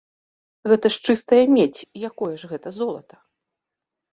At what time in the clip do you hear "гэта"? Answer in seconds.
0.71-0.85, 2.55-2.67